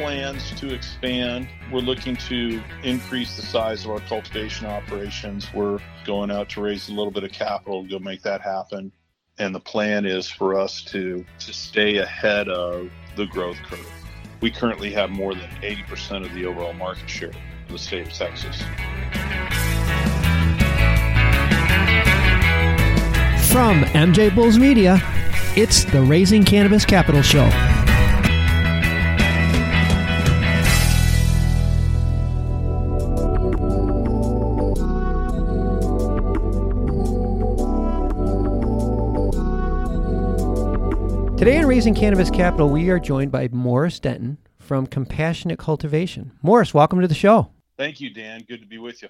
plans 0.00 0.50
to 0.58 0.72
expand. 0.72 1.46
We're 1.70 1.80
looking 1.80 2.16
to 2.16 2.62
increase 2.82 3.36
the 3.36 3.42
size 3.42 3.84
of 3.84 3.90
our 3.90 4.00
cultivation 4.00 4.66
operations. 4.66 5.52
We're 5.52 5.78
going 6.06 6.30
out 6.30 6.48
to 6.50 6.62
raise 6.62 6.88
a 6.88 6.94
little 6.94 7.10
bit 7.10 7.22
of 7.22 7.32
capital 7.32 7.82
to 7.82 7.88
go 7.90 7.98
make 7.98 8.22
that 8.22 8.40
happen. 8.40 8.92
And 9.38 9.54
the 9.54 9.60
plan 9.60 10.06
is 10.06 10.26
for 10.26 10.58
us 10.58 10.82
to, 10.84 11.22
to 11.40 11.52
stay 11.52 11.98
ahead 11.98 12.48
of 12.48 12.90
the 13.14 13.26
growth 13.26 13.58
curve. 13.68 13.86
We 14.40 14.50
currently 14.50 14.90
have 14.92 15.10
more 15.10 15.34
than 15.34 15.50
80% 15.60 16.24
of 16.24 16.32
the 16.32 16.46
overall 16.46 16.72
market 16.72 17.10
share 17.10 17.32
in 17.68 17.72
the 17.74 17.78
state 17.78 18.06
of 18.06 18.12
Texas. 18.14 18.62
From 23.52 23.82
MJ 23.92 24.34
Bulls 24.34 24.58
Media, 24.58 24.98
it's 25.56 25.84
the 25.84 26.00
Raising 26.00 26.42
Cannabis 26.42 26.86
Capital 26.86 27.20
Show. 27.20 27.50
Today 41.40 41.56
on 41.56 41.64
Raising 41.64 41.94
Cannabis 41.94 42.28
Capital, 42.28 42.68
we 42.68 42.90
are 42.90 42.98
joined 42.98 43.32
by 43.32 43.48
Morris 43.50 43.98
Denton 43.98 44.36
from 44.58 44.86
Compassionate 44.86 45.58
Cultivation. 45.58 46.32
Morris, 46.42 46.74
welcome 46.74 47.00
to 47.00 47.08
the 47.08 47.14
show. 47.14 47.48
Thank 47.78 47.98
you, 47.98 48.12
Dan. 48.12 48.42
Good 48.46 48.60
to 48.60 48.66
be 48.66 48.76
with 48.76 49.00
you. 49.00 49.08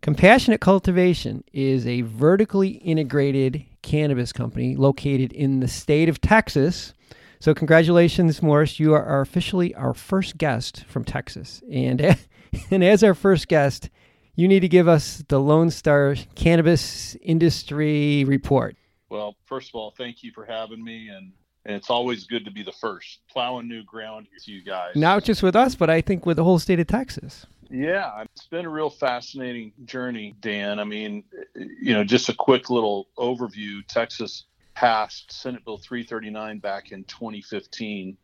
Compassionate 0.00 0.60
Cultivation 0.60 1.42
is 1.52 1.84
a 1.84 2.02
vertically 2.02 2.68
integrated 2.68 3.64
cannabis 3.82 4.32
company 4.32 4.76
located 4.76 5.32
in 5.32 5.58
the 5.58 5.66
state 5.66 6.08
of 6.08 6.20
Texas. 6.20 6.94
So, 7.40 7.54
congratulations, 7.54 8.40
Morris. 8.40 8.78
You 8.78 8.94
are 8.94 9.20
officially 9.20 9.74
our 9.74 9.94
first 9.94 10.38
guest 10.38 10.84
from 10.84 11.02
Texas. 11.02 11.60
And, 11.72 12.00
and 12.70 12.84
as 12.84 13.02
our 13.02 13.14
first 13.14 13.48
guest, 13.48 13.90
you 14.36 14.46
need 14.46 14.60
to 14.60 14.68
give 14.68 14.86
us 14.86 15.24
the 15.26 15.40
Lone 15.40 15.70
Star 15.70 16.14
Cannabis 16.36 17.16
Industry 17.20 18.22
Report. 18.22 18.76
Well, 19.10 19.34
first 19.46 19.70
of 19.70 19.74
all, 19.74 19.90
thank 19.90 20.22
you 20.22 20.30
for 20.30 20.44
having 20.44 20.84
me. 20.84 21.08
And 21.08 21.32
and 21.68 21.76
it's 21.76 21.90
always 21.90 22.24
good 22.24 22.46
to 22.46 22.50
be 22.50 22.62
the 22.62 22.72
first 22.72 23.20
plowing 23.30 23.68
new 23.68 23.84
ground 23.84 24.26
to 24.42 24.50
you 24.50 24.64
guys. 24.64 24.96
Not 24.96 25.22
just 25.22 25.42
with 25.42 25.54
us, 25.54 25.74
but 25.74 25.90
I 25.90 26.00
think 26.00 26.24
with 26.24 26.38
the 26.38 26.44
whole 26.44 26.58
state 26.58 26.80
of 26.80 26.86
Texas. 26.86 27.46
Yeah, 27.70 28.24
it's 28.34 28.46
been 28.46 28.64
a 28.64 28.70
real 28.70 28.88
fascinating 28.88 29.72
journey, 29.84 30.34
Dan. 30.40 30.78
I 30.78 30.84
mean, 30.84 31.24
you 31.54 31.92
know, 31.92 32.04
just 32.04 32.30
a 32.30 32.34
quick 32.34 32.70
little 32.70 33.08
overview. 33.18 33.86
Texas 33.86 34.44
passed 34.74 35.30
Senate 35.30 35.62
Bill 35.66 35.76
339 35.76 36.58
back 36.58 36.90
in 36.90 37.04
2015 37.04 38.16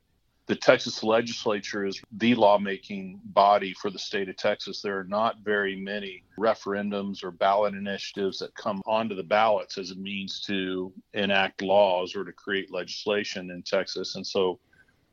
the 0.47 0.55
Texas 0.55 1.03
legislature 1.03 1.87
is 1.87 2.03
the 2.13 2.35
lawmaking 2.35 3.19
body 3.25 3.73
for 3.73 3.91
the 3.91 3.99
state 3.99 4.29
of 4.29 4.37
Texas. 4.37 4.83
There 4.83 4.99
are 4.99 5.05
not 5.05 5.39
very 5.39 5.75
many 5.75 6.23
referendums 6.39 7.25
or 7.25 7.31
ballot 7.31 7.75
initiatives 7.75 8.39
that 8.41 8.55
come 8.55 8.83
onto 8.85 9.15
the 9.15 9.23
ballots 9.23 9.79
as 9.79 9.91
a 9.91 9.95
means 9.95 10.41
to 10.43 10.93
enact 11.15 11.63
laws 11.63 12.15
or 12.15 12.25
to 12.25 12.33
create 12.33 12.71
legislation 12.71 13.51
in 13.51 13.63
Texas. 13.63 14.17
And 14.17 14.27
so 14.27 14.59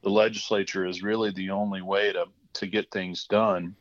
the 0.02 0.10
legislature 0.10 0.86
is 0.86 1.02
really 1.02 1.32
the 1.32 1.52
only 1.52 1.82
way 1.82 2.12
to, 2.12 2.26
to 2.54 2.68
get 2.68 2.92
things 2.92 3.26
done. 3.26 3.76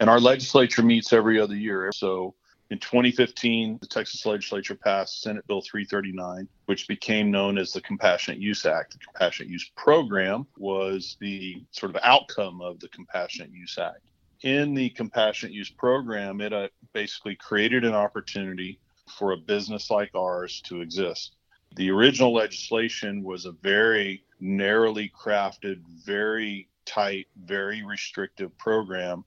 And 0.00 0.08
our 0.08 0.20
legislature 0.20 0.82
meets 0.82 1.12
every 1.12 1.38
other 1.38 1.56
year. 1.56 1.90
So 1.92 2.34
in 2.70 2.78
2015, 2.78 3.78
the 3.80 3.86
Texas 3.86 4.26
legislature 4.26 4.74
passed 4.74 5.22
Senate 5.22 5.46
Bill 5.46 5.60
339, 5.60 6.48
which 6.66 6.88
became 6.88 7.30
known 7.30 7.58
as 7.58 7.72
the 7.72 7.80
Compassionate 7.80 8.40
Use 8.40 8.66
Act. 8.66 8.94
The 8.94 8.98
Compassionate 8.98 9.50
Use 9.50 9.70
Program 9.76 10.46
was 10.58 11.16
the 11.20 11.62
sort 11.70 11.94
of 11.94 12.02
outcome 12.02 12.60
of 12.60 12.80
the 12.80 12.88
Compassionate 12.88 13.52
Use 13.52 13.78
Act. 13.78 14.00
In 14.42 14.74
the 14.74 14.90
Compassionate 14.90 15.54
Use 15.54 15.70
Program, 15.70 16.40
it 16.40 16.52
uh, 16.52 16.68
basically 16.92 17.36
created 17.36 17.84
an 17.84 17.94
opportunity 17.94 18.80
for 19.16 19.32
a 19.32 19.36
business 19.36 19.88
like 19.88 20.10
ours 20.16 20.60
to 20.62 20.80
exist. 20.80 21.36
The 21.76 21.90
original 21.90 22.34
legislation 22.34 23.22
was 23.22 23.44
a 23.44 23.52
very 23.52 24.24
narrowly 24.40 25.12
crafted, 25.16 25.82
very 26.04 26.68
tight, 26.84 27.28
very 27.44 27.84
restrictive 27.84 28.56
program. 28.58 29.24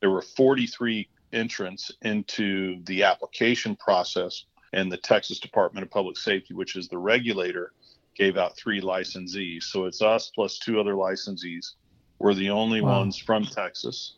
There 0.00 0.10
were 0.10 0.22
43 0.22 1.08
entrance 1.34 1.90
into 2.02 2.82
the 2.84 3.02
application 3.02 3.76
process. 3.76 4.44
And 4.72 4.90
the 4.90 4.96
Texas 4.96 5.38
Department 5.38 5.84
of 5.84 5.90
Public 5.90 6.16
Safety, 6.16 6.54
which 6.54 6.74
is 6.74 6.88
the 6.88 6.98
regulator, 6.98 7.72
gave 8.16 8.36
out 8.36 8.56
three 8.56 8.80
licensees. 8.80 9.64
So 9.64 9.86
it's 9.86 10.02
us 10.02 10.30
plus 10.34 10.58
two 10.58 10.80
other 10.80 10.94
licensees. 10.94 11.72
We're 12.18 12.34
the 12.34 12.50
only 12.50 12.80
wow. 12.80 13.00
ones 13.00 13.18
from 13.18 13.44
Texas. 13.44 14.16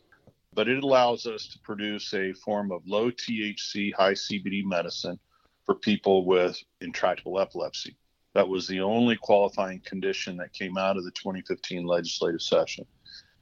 But 0.53 0.67
it 0.67 0.83
allows 0.83 1.25
us 1.25 1.47
to 1.49 1.59
produce 1.59 2.13
a 2.13 2.33
form 2.33 2.71
of 2.71 2.81
low 2.87 3.11
THC, 3.11 3.93
high 3.93 4.13
CBD 4.13 4.63
medicine 4.63 5.19
for 5.65 5.75
people 5.75 6.25
with 6.25 6.57
intractable 6.81 7.39
epilepsy. 7.39 7.95
That 8.33 8.47
was 8.47 8.67
the 8.67 8.81
only 8.81 9.15
qualifying 9.17 9.81
condition 9.81 10.37
that 10.37 10.53
came 10.53 10.77
out 10.77 10.97
of 10.97 11.03
the 11.03 11.11
2015 11.11 11.85
legislative 11.85 12.41
session. 12.41 12.85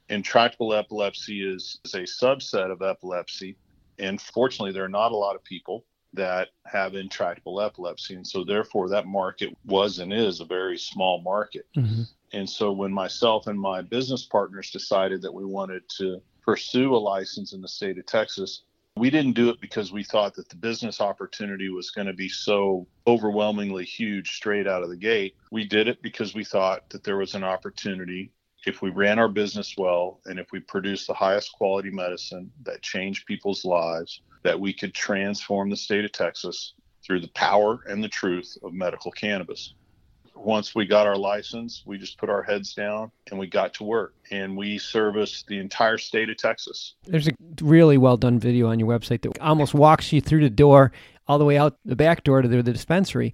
Intractable 0.09 0.73
epilepsy 0.73 1.47
is, 1.47 1.79
is 1.85 1.93
a 1.93 2.01
subset 2.01 2.71
of 2.71 2.81
epilepsy 2.81 3.57
and 3.99 4.19
fortunately, 4.19 4.71
there 4.71 4.83
are 4.83 4.89
not 4.89 5.11
a 5.11 5.17
lot 5.17 5.35
of 5.35 5.43
people 5.43 5.85
that 6.13 6.49
have 6.65 6.95
intractable 6.95 7.61
epilepsy. 7.61 8.15
And 8.15 8.25
so, 8.25 8.43
therefore, 8.43 8.89
that 8.89 9.05
market 9.05 9.55
was 9.65 9.99
and 9.99 10.13
is 10.13 10.39
a 10.39 10.45
very 10.45 10.77
small 10.77 11.21
market. 11.21 11.67
Mm-hmm. 11.77 12.03
And 12.33 12.49
so, 12.49 12.71
when 12.71 12.91
myself 12.91 13.47
and 13.47 13.59
my 13.59 13.81
business 13.81 14.25
partners 14.25 14.71
decided 14.71 15.21
that 15.21 15.33
we 15.33 15.45
wanted 15.45 15.83
to 15.97 16.21
pursue 16.41 16.95
a 16.95 16.97
license 16.97 17.53
in 17.53 17.61
the 17.61 17.67
state 17.67 17.97
of 17.97 18.05
Texas, 18.05 18.63
we 18.97 19.09
didn't 19.09 19.33
do 19.33 19.49
it 19.49 19.59
because 19.59 19.91
we 19.91 20.03
thought 20.03 20.35
that 20.35 20.47
the 20.47 20.55
business 20.55 21.01
opportunity 21.01 21.69
was 21.69 21.91
going 21.91 22.07
to 22.07 22.13
be 22.13 22.29
so 22.29 22.87
overwhelmingly 23.05 23.83
huge 23.83 24.35
straight 24.35 24.67
out 24.67 24.83
of 24.83 24.89
the 24.89 24.95
gate. 24.95 25.35
We 25.51 25.65
did 25.65 25.89
it 25.89 26.01
because 26.01 26.33
we 26.33 26.45
thought 26.45 26.89
that 26.91 27.03
there 27.03 27.17
was 27.17 27.35
an 27.35 27.43
opportunity 27.43 28.31
if 28.65 28.81
we 28.81 28.89
ran 28.89 29.19
our 29.19 29.27
business 29.27 29.75
well 29.77 30.19
and 30.25 30.39
if 30.39 30.51
we 30.51 30.59
produced 30.59 31.07
the 31.07 31.13
highest 31.13 31.53
quality 31.53 31.89
medicine 31.89 32.51
that 32.63 32.81
changed 32.81 33.25
people's 33.25 33.65
lives, 33.65 34.21
that 34.43 34.59
we 34.59 34.73
could 34.73 34.93
transform 34.93 35.69
the 35.69 35.75
state 35.75 36.05
of 36.05 36.11
Texas 36.11 36.73
through 37.03 37.21
the 37.21 37.29
power 37.29 37.79
and 37.87 38.03
the 38.03 38.09
truth 38.09 38.57
of 38.63 38.73
medical 38.73 39.11
cannabis. 39.11 39.73
Once 40.35 40.75
we 40.75 40.85
got 40.85 41.07
our 41.07 41.17
license, 41.17 41.83
we 41.85 41.97
just 41.97 42.17
put 42.17 42.29
our 42.29 42.43
heads 42.43 42.73
down 42.73 43.09
and 43.29 43.39
we 43.39 43.47
got 43.47 43.73
to 43.73 43.83
work 43.83 44.13
and 44.31 44.55
we 44.55 44.77
service 44.77 45.43
the 45.47 45.57
entire 45.57 45.97
state 45.97 46.29
of 46.29 46.37
Texas. 46.37 46.95
There's 47.05 47.27
a 47.27 47.31
really 47.61 47.97
well 47.97 48.17
done 48.17 48.37
video 48.37 48.67
on 48.67 48.79
your 48.79 48.89
website 48.89 49.21
that 49.21 49.39
almost 49.39 49.73
walks 49.73 50.11
you 50.11 50.21
through 50.21 50.41
the 50.41 50.49
door 50.49 50.91
all 51.27 51.39
the 51.39 51.45
way 51.45 51.57
out 51.57 51.77
the 51.85 51.95
back 51.95 52.23
door 52.23 52.41
to 52.41 52.47
the, 52.47 52.61
the 52.61 52.73
dispensary. 52.73 53.33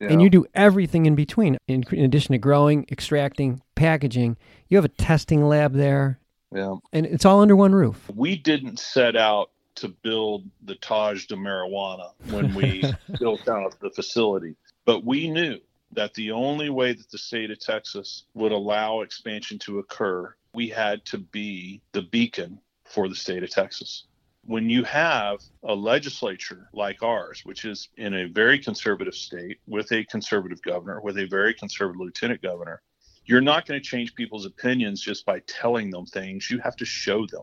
Yeah. 0.00 0.08
And 0.08 0.22
you 0.22 0.30
do 0.30 0.46
everything 0.54 1.06
in 1.06 1.14
between. 1.14 1.58
In, 1.66 1.84
in, 1.90 2.04
addition 2.04 2.32
to 2.32 2.38
growing, 2.38 2.86
extracting, 2.90 3.60
packaging, 3.74 4.36
you 4.68 4.76
have 4.76 4.84
a 4.84 4.88
testing 4.88 5.44
lab 5.44 5.72
there. 5.72 6.20
Yeah. 6.54 6.76
And 6.92 7.04
it's 7.04 7.24
all 7.24 7.40
under 7.40 7.56
one 7.56 7.74
roof. 7.74 8.08
We 8.14 8.36
didn't 8.36 8.78
set 8.78 9.16
out 9.16 9.50
to 9.76 9.88
build 9.88 10.44
the 10.62 10.76
Taj 10.76 11.26
de 11.26 11.36
marijuana 11.36 12.12
when 12.30 12.54
we 12.54 12.82
built 13.20 13.48
out 13.48 13.78
the 13.80 13.90
facility, 13.90 14.56
but 14.84 15.04
we 15.04 15.30
knew 15.30 15.58
that 15.92 16.14
the 16.14 16.32
only 16.32 16.68
way 16.68 16.92
that 16.92 17.10
the 17.10 17.18
state 17.18 17.50
of 17.50 17.58
Texas 17.58 18.24
would 18.34 18.52
allow 18.52 19.00
expansion 19.00 19.58
to 19.60 19.78
occur, 19.78 20.34
we 20.52 20.68
had 20.68 21.04
to 21.06 21.18
be 21.18 21.80
the 21.92 22.02
beacon 22.02 22.60
for 22.84 23.08
the 23.08 23.14
state 23.14 23.42
of 23.42 23.50
Texas 23.50 24.04
when 24.48 24.70
you 24.70 24.82
have 24.82 25.42
a 25.64 25.74
legislature 25.74 26.70
like 26.72 27.02
ours, 27.02 27.42
which 27.44 27.66
is 27.66 27.90
in 27.98 28.14
a 28.14 28.28
very 28.28 28.58
conservative 28.58 29.14
state 29.14 29.58
with 29.66 29.92
a 29.92 30.02
conservative 30.04 30.62
governor, 30.62 31.02
with 31.02 31.18
a 31.18 31.26
very 31.26 31.52
conservative 31.52 32.00
lieutenant 32.00 32.40
governor, 32.40 32.80
you're 33.26 33.42
not 33.42 33.66
going 33.66 33.78
to 33.78 33.86
change 33.86 34.14
people's 34.14 34.46
opinions 34.46 35.02
just 35.02 35.26
by 35.26 35.40
telling 35.40 35.90
them 35.90 36.06
things. 36.06 36.50
You 36.50 36.60
have 36.60 36.76
to 36.76 36.86
show 36.86 37.26
them. 37.26 37.42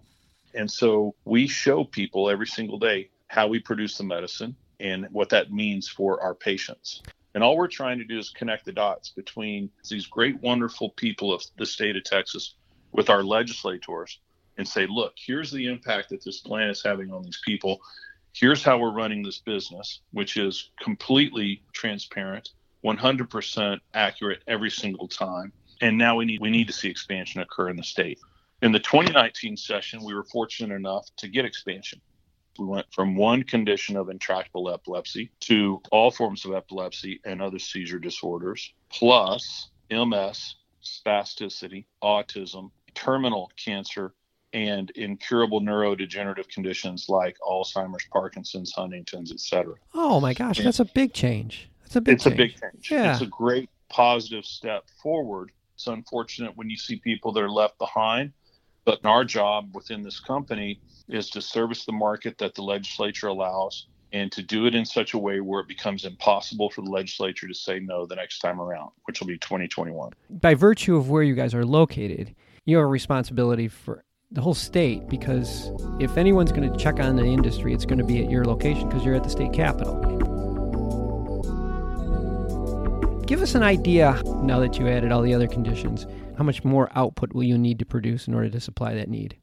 And 0.56 0.70
so 0.70 1.14
we 1.26 1.46
show 1.46 1.84
people 1.84 2.28
every 2.28 2.48
single 2.48 2.80
day 2.80 3.12
how 3.28 3.48
we 3.48 3.60
produce 3.60 4.00
the 4.00 4.04
medicine 4.04 4.56
and 4.80 5.06
what 5.12 5.30
that 5.30 5.52
means 5.52 5.88
for 5.88 6.20
our 6.24 6.34
patients. 6.34 7.04
And 7.36 7.44
all 7.44 7.56
we're 7.56 7.68
trying 7.68 8.00
to 8.00 8.06
do 8.06 8.18
is 8.18 8.32
connect 8.32 8.66
the 8.66 8.72
dots 8.72 9.12
between 9.12 9.70
these 9.88 10.08
great, 10.08 10.42
wonderful 10.42 10.90
people 10.90 11.32
of 11.32 11.44
the 11.60 11.68
state 11.68 11.98
of 11.98 12.04
Texas 12.04 12.56
with 12.94 13.12
our 13.12 13.22
legislators 13.22 14.22
and 14.58 14.68
say, 14.68 14.88
look, 14.90 15.14
here's 15.18 15.52
the 15.52 15.68
impact 15.68 16.10
that 16.10 16.24
this 16.24 16.40
plan 16.40 16.70
is 16.70 16.84
having 16.84 17.12
on 17.12 17.24
these 17.24 17.42
people. 17.46 17.82
Here's 18.34 18.64
how 18.64 18.78
we're 18.78 18.92
running 18.92 19.24
this 19.24 19.40
business, 19.40 20.02
which 20.12 20.38
is 20.38 20.72
completely 20.82 21.62
transparent, 21.74 22.50
100% 22.84 23.80
accurate 23.94 24.44
every 24.48 24.72
single 24.72 25.08
time. 25.08 25.52
And 25.82 25.98
now 25.98 26.16
we 26.16 26.26
need 26.26 26.42
we 26.42 26.50
need 26.50 26.68
to 26.68 26.74
see 26.74 26.90
expansion 26.90 27.42
occur 27.42 27.70
in 27.70 27.76
the 27.76 27.84
state. 27.84 28.20
In 28.62 28.72
the 28.72 28.80
2019 28.80 29.58
session, 29.58 30.04
we 30.04 30.14
were 30.14 30.24
fortunate 30.24 30.74
enough 30.74 31.08
to 31.18 31.28
get 31.28 31.46
expansion. 31.46 32.00
We 32.58 32.66
went 32.66 32.86
from 32.94 33.18
one 33.18 33.44
condition 33.44 33.98
of 33.98 34.10
intractable 34.10 34.70
epilepsy 34.70 35.30
to 35.42 35.82
all 35.92 36.10
forms 36.10 36.46
of 36.46 36.54
epilepsy 36.54 37.20
and 37.26 37.42
other 37.42 37.60
seizure 37.60 38.00
disorders, 38.00 38.74
plus 38.90 39.70
MS, 39.92 40.56
spasticity, 40.82 41.86
autism, 42.02 42.72
terminal 42.94 43.52
cancer 43.58 44.14
and 44.56 44.90
incurable 44.92 45.60
neurodegenerative 45.60 46.48
conditions 46.48 47.10
like 47.10 47.38
Alzheimer's, 47.46 48.06
Parkinson's, 48.10 48.72
Huntington's, 48.72 49.34
etc. 49.34 49.76
Oh 49.94 50.22
my 50.22 50.34
gosh, 50.34 50.60
that's 50.64 50.80
a 50.80 50.86
big 50.86 51.12
change. 51.12 51.70
That's 51.82 51.98
a 51.98 52.02
big 52.02 52.14
It's 52.16 52.24
change. 52.24 52.34
a 52.34 52.38
big 52.38 52.56
change. 52.62 52.90
Yeah. 52.92 53.12
It's 53.12 53.22
a 53.22 53.26
great 53.28 53.70
positive 53.90 54.46
step 54.46 54.86
forward. 55.04 55.52
It's 55.74 55.88
unfortunate 55.88 56.56
when 56.56 56.70
you 56.70 56.78
see 56.78 56.96
people 56.96 57.34
that 57.34 57.44
are 57.44 57.50
left 57.50 57.78
behind, 57.78 58.32
but 58.86 59.06
our 59.06 59.26
job 59.26 59.76
within 59.76 60.02
this 60.02 60.22
company 60.22 60.80
is 61.10 61.30
to 61.32 61.42
service 61.42 61.84
the 61.84 61.92
market 61.92 62.38
that 62.38 62.56
the 62.56 62.62
legislature 62.62 63.28
allows 63.28 63.88
and 64.14 64.32
to 64.32 64.42
do 64.42 64.68
it 64.68 64.74
in 64.74 64.86
such 64.86 65.14
a 65.16 65.18
way 65.18 65.42
where 65.42 65.60
it 65.60 65.68
becomes 65.68 66.06
impossible 66.06 66.70
for 66.70 66.82
the 66.82 66.90
legislature 66.90 67.46
to 67.46 67.54
say 67.54 67.80
no 67.82 68.06
the 68.06 68.16
next 68.16 68.40
time 68.40 68.62
around, 68.62 68.90
which 69.04 69.20
will 69.20 69.28
be 69.28 69.38
2021. 69.38 70.14
By 70.30 70.54
virtue 70.54 70.96
of 70.96 71.10
where 71.10 71.24
you 71.24 71.36
guys 71.36 71.54
are 71.54 71.66
located, 71.66 72.34
you 72.64 72.78
have 72.78 72.86
a 72.86 72.88
responsibility 72.88 73.68
for 73.68 74.06
the 74.36 74.42
whole 74.42 74.54
state 74.54 75.08
because 75.08 75.72
if 76.00 76.18
anyone's 76.18 76.52
going 76.52 76.70
to 76.72 76.78
check 76.78 77.00
on 77.00 77.16
the 77.16 77.24
industry, 77.24 77.74
it's 77.74 77.86
going 77.86 77.98
to 77.98 78.04
be 78.04 78.22
at 78.24 78.30
your 78.30 78.44
location 78.46 78.88
because 78.88 79.04
you're 79.06 79.16
at 79.16 79.24
the 79.24 79.30
state 79.30 79.54
capitol. 79.54 79.96
Give 83.26 83.42
us 83.42 83.56
an 83.56 83.64
idea 83.64 84.22
now 84.44 84.60
that 84.60 84.78
you 84.78 84.88
added 84.88 85.12
all 85.12 85.22
the 85.22 85.34
other 85.34 85.48
conditions. 85.48 86.06
How 86.38 86.44
much 86.44 86.64
more 86.66 86.92
output 86.96 87.34
will 87.34 87.44
you 87.44 87.58
need 87.58 87.80
to 87.80 87.86
produce 87.86 88.28
in 88.28 88.36
order 88.36 88.50
to 88.50 88.60
supply 88.60 88.94
that 88.94 89.10
need? 89.10 89.38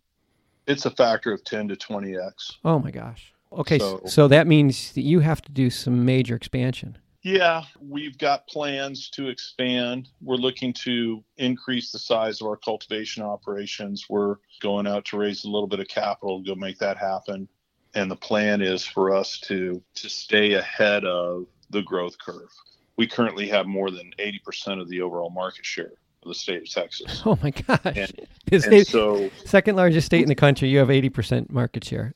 It's 0.66 0.84
a 0.86 0.90
factor 0.90 1.32
of 1.32 1.42
10 1.42 1.68
to 1.68 1.76
20x. 1.76 2.52
Oh 2.64 2.78
my 2.78 2.90
gosh. 2.90 3.32
Okay, 3.50 3.78
so, 3.78 4.00
So- 4.04 4.06
so 4.08 4.28
that 4.28 4.46
means 4.46 4.92
that 4.92 5.02
you 5.02 5.20
have 5.20 5.40
to 5.42 5.52
do 5.52 5.70
some 5.70 6.04
major 6.04 6.36
expansion. 6.36 6.98
Yeah, 7.22 7.62
we've 7.80 8.18
got 8.18 8.46
plans 8.48 9.08
to 9.10 9.28
expand. 9.28 10.08
We're 10.20 10.34
looking 10.36 10.72
to 10.84 11.22
increase 11.36 11.92
the 11.92 11.98
size 11.98 12.40
of 12.40 12.48
our 12.48 12.56
cultivation 12.56 13.22
operations. 13.22 14.06
We're 14.10 14.36
going 14.60 14.86
out 14.88 15.04
to 15.06 15.18
raise 15.18 15.44
a 15.44 15.48
little 15.48 15.68
bit 15.68 15.78
of 15.80 15.86
capital 15.88 16.42
to 16.42 16.48
go 16.48 16.54
make 16.56 16.78
that 16.78 16.96
happen. 16.96 17.48
And 17.94 18.10
the 18.10 18.16
plan 18.16 18.60
is 18.60 18.84
for 18.84 19.14
us 19.14 19.38
to 19.40 19.82
to 19.94 20.08
stay 20.08 20.54
ahead 20.54 21.04
of 21.04 21.46
the 21.70 21.82
growth 21.82 22.16
curve. 22.18 22.50
We 22.96 23.06
currently 23.06 23.48
have 23.48 23.66
more 23.66 23.90
than 23.90 24.12
80% 24.18 24.80
of 24.80 24.88
the 24.88 25.00
overall 25.00 25.30
market 25.30 25.64
share 25.64 25.92
of 26.22 26.28
the 26.28 26.34
state 26.34 26.62
of 26.62 26.70
Texas. 26.70 27.22
Oh 27.26 27.38
my 27.42 27.50
gosh. 27.50 27.80
And- 27.84 28.28
And 28.52 28.86
so, 28.86 29.30
second 29.46 29.76
largest 29.76 30.06
state 30.06 30.20
in 30.22 30.28
the 30.28 30.34
country, 30.34 30.68
you 30.68 30.78
have 30.78 30.88
80% 30.88 31.50
market 31.50 31.84
share. 31.84 32.14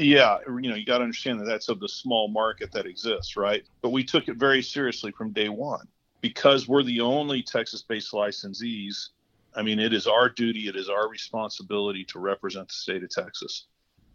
Yeah, 0.00 0.38
you 0.46 0.70
know, 0.70 0.74
you 0.74 0.84
got 0.84 0.98
to 0.98 1.04
understand 1.04 1.40
that 1.40 1.46
that's 1.46 1.68
of 1.68 1.80
the 1.80 1.88
small 1.88 2.28
market 2.28 2.72
that 2.72 2.86
exists, 2.86 3.36
right? 3.36 3.64
But 3.82 3.90
we 3.90 4.04
took 4.04 4.28
it 4.28 4.36
very 4.36 4.62
seriously 4.62 5.12
from 5.12 5.32
day 5.32 5.48
one 5.48 5.86
because 6.20 6.68
we're 6.68 6.82
the 6.82 7.00
only 7.00 7.42
Texas 7.42 7.82
based 7.82 8.12
licensees. 8.12 9.08
I 9.54 9.62
mean, 9.62 9.78
it 9.78 9.92
is 9.92 10.06
our 10.06 10.28
duty, 10.28 10.68
it 10.68 10.76
is 10.76 10.88
our 10.88 11.08
responsibility 11.08 12.04
to 12.06 12.18
represent 12.18 12.68
the 12.68 12.74
state 12.74 13.02
of 13.02 13.10
Texas. 13.10 13.66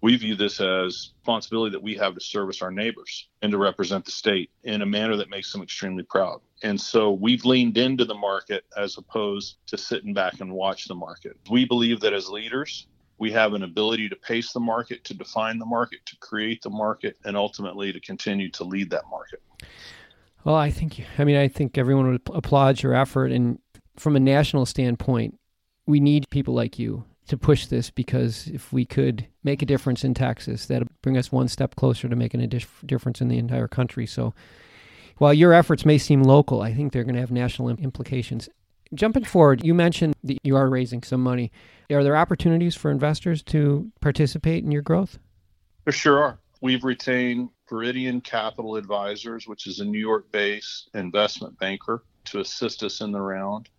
We 0.02 0.18
view 0.18 0.36
this 0.36 0.60
as 0.60 1.12
responsibility 1.22 1.72
that 1.72 1.82
we 1.82 1.96
have 1.96 2.14
to 2.16 2.20
service 2.20 2.62
our 2.62 2.72
neighbors 2.72 3.30
and 3.42 3.52
to 3.54 3.58
represent 3.58 4.04
the 4.04 4.12
state 4.12 4.52
in 4.66 4.82
a 4.82 4.86
manner 4.86 5.16
that 5.16 5.30
makes 5.30 5.52
them 5.52 5.62
extremely 5.62 6.04
proud. 6.04 6.42
And 6.62 6.80
so 6.80 7.14
we've 7.14 7.46
leaned 7.46 7.78
into 7.78 8.04
the 8.04 8.14
market 8.14 8.66
as 8.76 8.98
opposed 8.98 9.58
to 9.68 9.78
sitting 9.78 10.14
back 10.14 10.42
and 10.42 10.52
watch 10.52 10.90
the 10.90 10.96
market. 10.96 11.38
We 11.50 11.64
believe 11.64 12.02
that 12.02 12.12
as 12.12 12.28
leaders, 12.28 12.88
we 13.24 13.32
have 13.32 13.54
an 13.54 13.64
ability 13.64 14.10
to 14.10 14.18
pace 14.18 14.52
the 14.52 14.60
market, 14.60 15.06
to 15.06 15.14
define 15.14 15.58
the 15.58 15.66
market, 15.66 16.06
to 16.06 16.18
create 16.18 16.62
the 16.62 16.70
market, 16.70 17.18
and 17.24 17.38
ultimately 17.38 17.94
to 17.94 18.00
continue 18.02 18.50
to 18.52 18.66
lead 18.66 18.90
that 18.90 19.04
market. 19.10 19.42
Well, 20.44 20.56
I 20.56 20.70
think, 20.70 21.02
I 21.18 21.24
mean, 21.24 21.38
I 21.38 21.48
think 21.48 21.78
everyone 21.78 22.12
would 22.12 22.22
applaud 22.34 22.84
your 22.84 22.94
effort. 22.94 23.32
And 23.32 23.60
from 23.96 24.18
a 24.18 24.20
national 24.20 24.66
standpoint, 24.66 25.40
we 25.88 26.02
need 26.02 26.30
people 26.32 26.54
like 26.54 26.78
you 26.78 27.06
to 27.30 27.38
push 27.38 27.68
this 27.68 27.90
because 27.90 28.48
if 28.48 28.74
we 28.74 28.84
could 28.84 29.26
make 29.42 29.62
a 29.62 29.66
difference 29.66 30.04
in 30.04 30.14
Texas, 30.14 30.66
that'd 30.66 30.90
bring 31.02 31.16
us 31.16 31.32
one 31.32 31.48
step 31.48 31.78
closer 31.78 32.10
to 32.10 32.18
making 32.18 32.42
a 32.42 32.48
dif- 32.48 32.84
difference 32.86 33.22
in 33.22 33.30
the 33.30 33.38
entire 33.38 33.70
country. 33.70 34.06
So 34.06 34.34
while 35.18 35.34
your 35.34 35.54
efforts 35.54 35.86
may 35.86 35.98
seem 35.98 36.24
local, 36.24 36.62
I 36.62 36.74
think 36.74 36.92
they're 36.92 37.06
going 37.06 37.16
to 37.16 37.22
have 37.22 37.32
national 37.32 37.70
implications. 37.70 38.50
Jumping 38.94 39.24
forward, 39.24 39.64
you 39.64 39.74
mentioned 39.74 40.16
that 40.24 40.40
you 40.44 40.56
are 40.56 40.70
raising 40.70 41.04
some 41.04 41.22
money. 41.22 41.52
Are 41.92 42.04
there 42.04 42.18
opportunities 42.18 42.76
for 42.76 42.92
investors 42.92 43.44
to 43.44 43.92
participate 44.02 44.64
in 44.64 44.72
your 44.72 44.82
growth? 44.82 45.20
There 45.86 45.94
sure 45.94 46.22
are. 46.22 46.40
We've 46.62 46.84
retained 46.84 47.50
Viridian 47.70 48.24
Capital 48.24 48.76
Advisors, 48.76 49.48
which 49.48 49.68
is 49.68 49.80
a 49.80 49.86
New 49.86 50.00
York 50.00 50.32
based 50.32 50.90
investment 50.94 51.60
banker, 51.60 52.04
to 52.26 52.40
assist 52.40 52.84
us 52.84 53.02
in 53.02 53.12
the 53.12 53.22
round. 53.22 53.70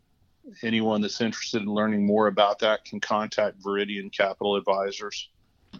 Anyone 0.62 1.00
that's 1.00 1.20
interested 1.20 1.62
in 1.62 1.68
learning 1.68 2.04
more 2.04 2.26
about 2.26 2.58
that 2.58 2.84
can 2.84 3.00
contact 3.00 3.62
Viridian 3.62 4.12
Capital 4.12 4.56
Advisors. 4.56 5.30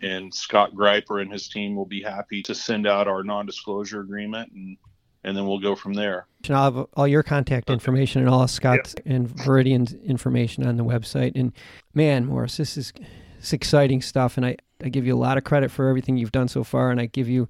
And 0.02 0.34
Scott 0.34 0.74
Greiper 0.74 1.20
and 1.20 1.30
his 1.30 1.48
team 1.48 1.76
will 1.76 1.86
be 1.86 2.02
happy 2.02 2.42
to 2.44 2.54
send 2.54 2.86
out 2.86 3.06
our 3.06 3.22
non 3.22 3.46
disclosure 3.46 4.00
agreement 4.00 4.52
and, 4.52 4.76
and 5.24 5.36
then 5.36 5.46
we'll 5.46 5.58
go 5.58 5.74
from 5.74 5.94
there. 5.94 6.26
And 6.46 6.56
I'll 6.56 6.72
have 6.72 6.86
all 6.94 7.08
your 7.08 7.22
contact 7.22 7.70
information 7.70 8.20
and 8.20 8.30
all 8.30 8.42
of 8.42 8.50
Scott's 8.50 8.94
and 9.06 9.28
Viridian's 9.28 9.94
information 9.94 10.66
on 10.66 10.76
the 10.76 10.84
website. 10.84 11.32
And 11.34 11.52
man, 11.94 12.26
Morris, 12.26 12.58
this 12.58 12.76
is 12.76 12.92
it's 13.38 13.52
exciting 13.52 14.02
stuff. 14.02 14.36
And 14.36 14.46
I, 14.46 14.56
I 14.82 14.88
give 14.88 15.06
you 15.06 15.14
a 15.14 15.18
lot 15.18 15.38
of 15.38 15.44
credit 15.44 15.70
for 15.70 15.88
everything 15.88 16.16
you've 16.16 16.32
done 16.32 16.48
so 16.48 16.64
far. 16.64 16.90
And 16.90 17.00
I 17.00 17.06
give 17.06 17.28
you 17.28 17.48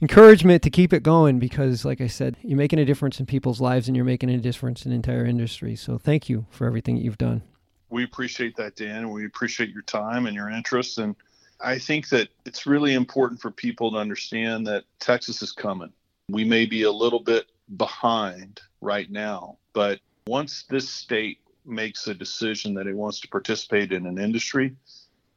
encouragement 0.00 0.62
to 0.64 0.70
keep 0.70 0.92
it 0.92 1.02
going 1.02 1.38
because, 1.38 1.84
like 1.84 2.00
I 2.00 2.08
said, 2.08 2.36
you're 2.42 2.58
making 2.58 2.80
a 2.80 2.84
difference 2.84 3.20
in 3.20 3.26
people's 3.26 3.60
lives 3.60 3.86
and 3.86 3.96
you're 3.96 4.04
making 4.04 4.30
a 4.30 4.38
difference 4.38 4.84
in 4.84 4.90
the 4.90 4.96
entire 4.96 5.24
industry. 5.24 5.76
So 5.76 5.98
thank 5.98 6.28
you 6.28 6.46
for 6.50 6.66
everything 6.66 6.96
that 6.96 7.02
you've 7.02 7.18
done. 7.18 7.42
we 7.90 8.04
appreciate 8.04 8.56
that, 8.56 8.74
Dan. 8.74 9.10
We 9.10 9.26
appreciate 9.26 9.70
your 9.70 9.82
time 9.82 10.26
and 10.26 10.34
your 10.34 10.50
interest. 10.50 10.98
And 10.98 11.14
I 11.60 11.78
think 11.78 12.08
that 12.08 12.28
it's 12.44 12.66
really 12.66 12.94
important 12.94 13.40
for 13.40 13.52
people 13.52 13.92
to 13.92 13.98
understand 13.98 14.66
that 14.66 14.84
Texas 14.98 15.42
is 15.42 15.52
coming. 15.52 15.92
We 16.28 16.44
may 16.44 16.66
be 16.66 16.82
a 16.82 16.92
little 16.92 17.20
bit 17.20 17.46
behind 17.76 18.60
right 18.80 19.10
now, 19.10 19.58
but 19.72 20.00
once 20.26 20.64
this 20.68 20.88
state 20.88 21.38
makes 21.64 22.06
a 22.06 22.14
decision 22.14 22.74
that 22.74 22.86
it 22.86 22.94
wants 22.94 23.20
to 23.20 23.28
participate 23.28 23.92
in 23.92 24.06
an 24.06 24.18
industry, 24.18 24.74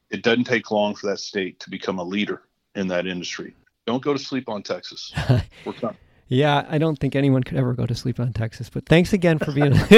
it 0.09 0.21
doesn't 0.23 0.45
take 0.45 0.71
long 0.71 0.95
for 0.95 1.07
that 1.07 1.19
state 1.19 1.59
to 1.61 1.69
become 1.69 1.99
a 1.99 2.03
leader 2.03 2.43
in 2.75 2.87
that 2.87 3.07
industry. 3.07 3.55
Don't 3.85 4.03
go 4.03 4.13
to 4.13 4.19
sleep 4.19 4.49
on 4.49 4.63
Texas. 4.63 5.13
We're 5.65 5.73
coming. 5.73 5.97
Yeah, 6.27 6.65
I 6.67 6.79
don't 6.79 6.97
think 6.97 7.15
anyone 7.15 7.43
could 7.43 7.57
ever 7.57 7.73
go 7.73 7.85
to 7.85 7.93
sleep 7.93 8.19
on 8.19 8.33
Texas. 8.33 8.67
But 8.67 8.87
thanks 8.87 9.13
again 9.13 9.37
for 9.37 9.51
being. 9.51 9.73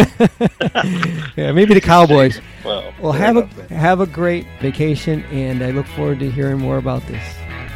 yeah, 1.38 1.54
maybe 1.54 1.74
the 1.74 1.82
Cowboys. 1.82 2.42
Well, 2.66 2.94
Well, 3.02 3.14
have 3.14 3.38
a 3.38 3.46
have 3.74 4.02
a 4.02 4.06
great 4.06 4.46
vacation, 4.60 5.24
and 5.26 5.64
I 5.64 5.72
look 5.72 5.86
forward 5.88 6.20
to 6.20 6.30
hearing 6.30 6.58
more 6.58 6.78
about 6.78 7.02
this. 7.08 7.24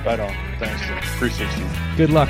right 0.06 0.20
on. 0.20 0.34
Thanks. 0.60 0.82
Appreciate 1.16 1.58
you. 1.58 1.66
Good 1.96 2.10
luck. 2.10 2.30